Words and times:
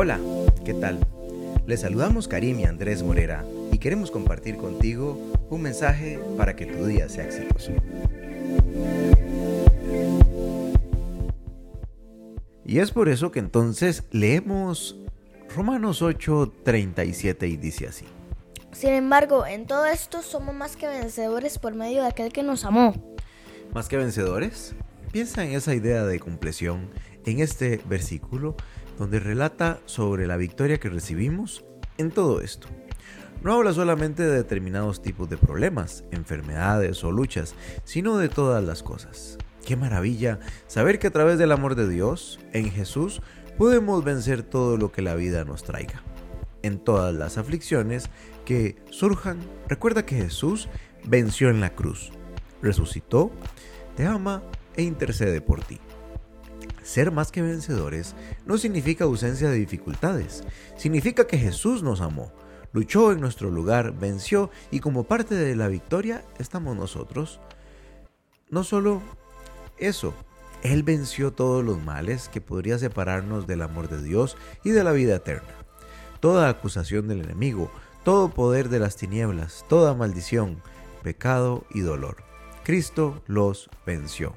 Hola, 0.00 0.20
¿qué 0.64 0.74
tal? 0.74 1.00
Les 1.66 1.80
saludamos 1.80 2.28
Karim 2.28 2.60
y 2.60 2.64
Andrés 2.66 3.02
Morera 3.02 3.44
y 3.72 3.78
queremos 3.78 4.12
compartir 4.12 4.56
contigo 4.56 5.18
un 5.50 5.60
mensaje 5.60 6.20
para 6.36 6.54
que 6.54 6.66
tu 6.66 6.86
día 6.86 7.08
sea 7.08 7.24
exitoso. 7.24 7.72
Y 12.64 12.78
es 12.78 12.92
por 12.92 13.08
eso 13.08 13.32
que 13.32 13.40
entonces 13.40 14.04
leemos 14.12 14.96
Romanos 15.52 16.00
8, 16.00 16.52
37 16.62 17.48
y 17.48 17.56
dice 17.56 17.88
así. 17.88 18.04
Sin 18.70 18.90
embargo, 18.90 19.46
en 19.46 19.66
todo 19.66 19.84
esto 19.84 20.22
somos 20.22 20.54
más 20.54 20.76
que 20.76 20.86
vencedores 20.86 21.58
por 21.58 21.74
medio 21.74 22.02
de 22.02 22.06
aquel 22.06 22.32
que 22.32 22.44
nos 22.44 22.64
amó. 22.64 22.94
¿Más 23.74 23.88
que 23.88 23.96
vencedores? 23.96 24.76
Piensa 25.12 25.42
en 25.42 25.52
esa 25.52 25.74
idea 25.74 26.04
de 26.04 26.20
compleción 26.20 26.90
en 27.24 27.40
este 27.40 27.80
versículo 27.88 28.56
donde 28.98 29.20
relata 29.20 29.80
sobre 29.86 30.26
la 30.26 30.36
victoria 30.36 30.78
que 30.78 30.90
recibimos 30.90 31.64
en 31.96 32.10
todo 32.10 32.42
esto. 32.42 32.68
No 33.42 33.54
habla 33.54 33.72
solamente 33.72 34.22
de 34.22 34.36
determinados 34.36 35.00
tipos 35.00 35.30
de 35.30 35.38
problemas, 35.38 36.04
enfermedades 36.10 37.02
o 37.04 37.10
luchas, 37.10 37.54
sino 37.84 38.18
de 38.18 38.28
todas 38.28 38.62
las 38.62 38.82
cosas. 38.82 39.38
Qué 39.64 39.76
maravilla 39.76 40.40
saber 40.66 40.98
que 40.98 41.06
a 41.06 41.12
través 41.12 41.38
del 41.38 41.52
amor 41.52 41.74
de 41.74 41.88
Dios, 41.88 42.38
en 42.52 42.70
Jesús, 42.70 43.22
podemos 43.56 44.04
vencer 44.04 44.42
todo 44.42 44.76
lo 44.76 44.92
que 44.92 45.02
la 45.02 45.14
vida 45.14 45.44
nos 45.44 45.62
traiga. 45.62 46.02
En 46.62 46.78
todas 46.78 47.14
las 47.14 47.38
aflicciones 47.38 48.10
que 48.44 48.76
surjan, 48.90 49.38
recuerda 49.68 50.04
que 50.04 50.16
Jesús 50.16 50.68
venció 51.04 51.48
en 51.48 51.60
la 51.60 51.74
cruz, 51.74 52.10
resucitó, 52.60 53.30
te 53.96 54.06
ama 54.06 54.42
e 54.78 54.82
intercede 54.82 55.42
por 55.42 55.62
ti. 55.62 55.78
Ser 56.82 57.10
más 57.10 57.30
que 57.30 57.42
vencedores 57.42 58.14
no 58.46 58.56
significa 58.56 59.04
ausencia 59.04 59.50
de 59.50 59.56
dificultades, 59.56 60.44
significa 60.78 61.26
que 61.26 61.36
Jesús 61.36 61.82
nos 61.82 62.00
amó, 62.00 62.32
luchó 62.72 63.12
en 63.12 63.20
nuestro 63.20 63.50
lugar, 63.50 63.92
venció 63.92 64.50
y 64.70 64.80
como 64.80 65.04
parte 65.04 65.34
de 65.34 65.54
la 65.54 65.68
victoria 65.68 66.24
estamos 66.38 66.76
nosotros. 66.76 67.40
No 68.48 68.64
solo 68.64 69.02
eso, 69.76 70.14
Él 70.62 70.82
venció 70.82 71.32
todos 71.32 71.62
los 71.62 71.82
males 71.82 72.30
que 72.30 72.40
podría 72.40 72.78
separarnos 72.78 73.46
del 73.46 73.62
amor 73.62 73.90
de 73.90 74.02
Dios 74.02 74.38
y 74.64 74.70
de 74.70 74.84
la 74.84 74.92
vida 74.92 75.16
eterna. 75.16 75.52
Toda 76.20 76.48
acusación 76.48 77.06
del 77.06 77.22
enemigo, 77.22 77.70
todo 78.04 78.30
poder 78.30 78.68
de 78.68 78.78
las 78.78 78.96
tinieblas, 78.96 79.66
toda 79.68 79.94
maldición, 79.94 80.62
pecado 81.02 81.64
y 81.74 81.80
dolor. 81.80 82.16
Cristo 82.64 83.22
los 83.26 83.68
venció. 83.84 84.34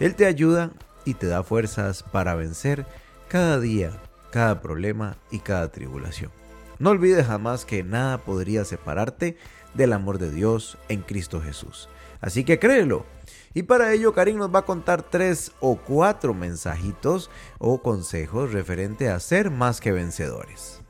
Él 0.00 0.14
te 0.14 0.26
ayuda 0.26 0.70
y 1.04 1.14
te 1.14 1.26
da 1.26 1.42
fuerzas 1.42 2.02
para 2.02 2.34
vencer 2.34 2.86
cada 3.28 3.60
día, 3.60 3.92
cada 4.30 4.60
problema 4.60 5.16
y 5.30 5.40
cada 5.40 5.70
tribulación. 5.70 6.32
No 6.78 6.90
olvides 6.90 7.26
jamás 7.26 7.66
que 7.66 7.84
nada 7.84 8.18
podría 8.18 8.64
separarte 8.64 9.36
del 9.74 9.92
amor 9.92 10.18
de 10.18 10.30
Dios 10.30 10.78
en 10.88 11.02
Cristo 11.02 11.40
Jesús. 11.42 11.88
Así 12.20 12.44
que 12.44 12.58
créelo. 12.58 13.04
Y 13.52 13.64
para 13.64 13.92
ello 13.92 14.14
Karim 14.14 14.38
nos 14.38 14.54
va 14.54 14.60
a 14.60 14.64
contar 14.64 15.02
tres 15.02 15.52
o 15.60 15.76
cuatro 15.76 16.32
mensajitos 16.32 17.30
o 17.58 17.82
consejos 17.82 18.52
referente 18.52 19.10
a 19.10 19.20
ser 19.20 19.50
más 19.50 19.80
que 19.80 19.92
vencedores. 19.92 20.80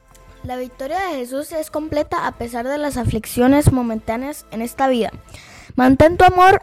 La 0.45 0.57
victoria 0.57 0.99
de 1.09 1.17
Jesús 1.17 1.53
es 1.53 1.71
completa 1.71 2.27
a 2.27 2.33
pesar 2.33 2.67
de 2.67 2.79
las 2.79 2.97
aflicciones 2.97 3.73
momentáneas 3.73 4.47
en 4.51 4.63
esta 4.63 4.89
vida. 4.89 5.11
Mantén 5.75 6.17
tu 6.17 6.25
amor, 6.25 6.63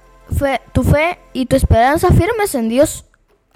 tu 0.73 0.83
fe 0.83 1.19
y 1.33 1.45
tu 1.45 1.55
esperanza 1.55 2.09
firmes 2.09 2.55
en 2.55 2.69
Dios 2.69 3.05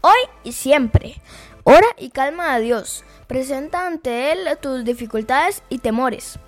hoy 0.02 0.20
y 0.44 0.54
siempre. 0.54 1.22
Ora 1.64 1.88
y 1.98 2.10
calma 2.10 2.54
a 2.54 2.60
Dios. 2.60 3.04
Presenta 3.28 3.88
ante 3.88 4.32
Él 4.32 4.40
tus 4.62 4.84
dificultades 4.84 5.64
y 5.70 5.78
temores. 5.78 6.40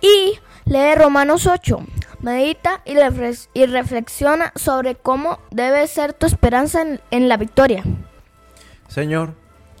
Y 0.00 0.38
lee 0.66 0.94
Romanos 0.94 1.46
8. 1.46 1.78
Medita 2.20 2.82
y, 2.84 3.66
reflexiona 3.66 4.52
sobre 4.56 4.96
cómo 4.96 5.38
debe 5.50 5.86
ser 5.86 6.12
tu 6.12 6.26
esperanza 6.26 6.82
en, 6.82 7.00
en 7.10 7.28
la 7.28 7.36
victoria. 7.36 7.82
Señor, 8.88 9.34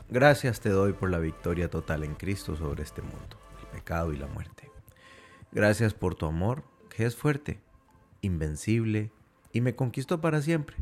gracias 0.08 0.60
te 0.60 0.70
doy 0.70 0.92
por 0.92 1.10
la 1.10 1.18
victoria 1.18 1.68
total 1.68 2.04
en 2.04 2.14
Cristo 2.14 2.56
sobre 2.56 2.82
este 2.82 3.02
mundo, 3.02 3.36
el 3.60 3.66
pecado 3.78 4.12
y 4.12 4.16
la 4.16 4.26
muerte. 4.26 4.70
Gracias 5.52 5.94
por 5.94 6.14
tu 6.14 6.26
amor, 6.26 6.62
que 6.88 7.06
es 7.06 7.16
fuerte, 7.16 7.60
invencible 8.20 9.10
y 9.58 9.60
me 9.60 9.74
conquistó 9.74 10.20
para 10.20 10.40
siempre. 10.40 10.76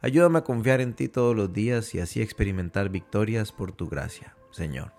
Ayúdame 0.00 0.38
a 0.38 0.44
confiar 0.44 0.80
en 0.80 0.94
ti 0.94 1.08
todos 1.08 1.36
los 1.36 1.52
días 1.52 1.94
y 1.94 2.00
así 2.00 2.22
experimentar 2.22 2.88
victorias 2.88 3.52
por 3.52 3.72
tu 3.72 3.88
gracia, 3.88 4.34
Señor. 4.50 4.92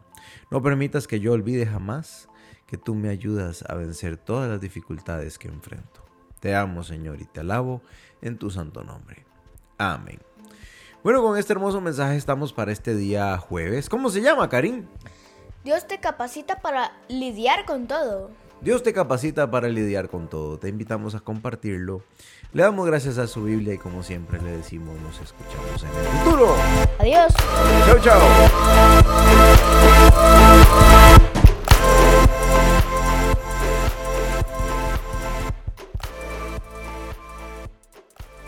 No 0.52 0.62
permitas 0.62 1.08
que 1.08 1.20
yo 1.20 1.34
olvide 1.34 1.66
jamás 1.66 2.30
que 2.68 2.78
tú 2.78 2.94
me 2.94 3.10
ayudas 3.10 3.64
a 3.68 3.74
vencer 3.74 4.18
todas 4.18 4.50
las 4.50 4.62
dificultades 4.62 5.40
que 5.40 5.48
enfrento. 5.48 6.06
Te 6.40 6.56
amo, 6.56 6.84
Señor, 6.84 7.20
y 7.20 7.26
te 7.26 7.40
alabo 7.40 7.82
en 8.22 8.38
tu 8.38 8.52
santo 8.52 8.84
nombre. 8.84 9.26
Amén. 9.80 10.20
Bueno, 11.04 11.24
con 11.24 11.40
este 11.40 11.54
hermoso 11.54 11.82
mensaje 11.82 12.18
estamos 12.18 12.54
para 12.54 12.72
este 12.72 12.96
día 12.96 13.36
jueves. 13.40 13.90
¿Cómo 13.90 14.12
se 14.12 14.22
llama, 14.22 14.48
Karim? 14.48 14.86
Dios 15.64 15.88
te 15.88 16.00
capacita 16.00 16.62
para 16.62 16.92
lidiar 17.08 17.66
con 17.66 17.88
todo. 17.88 18.30
Dios 18.62 18.84
te 18.84 18.94
capacita 18.94 19.50
para 19.52 19.70
lidiar 19.70 20.10
con 20.10 20.28
todo. 20.30 20.58
Te 20.58 20.70
invitamos 20.70 21.16
a 21.16 21.20
compartirlo. 21.20 22.02
Le 22.54 22.64
damos 22.64 22.88
gracias 22.88 23.18
a 23.18 23.28
su 23.28 23.44
Biblia 23.44 23.74
y 23.74 23.78
como 23.78 24.04
siempre 24.04 24.42
le 24.42 24.52
decimos, 24.52 25.00
nos 25.02 25.20
escuchamos 25.20 25.84
en 25.84 25.90
el 25.90 26.06
futuro. 26.24 26.56
Adiós. 27.00 27.34
Chao 27.86 28.00
chao. 28.00 28.22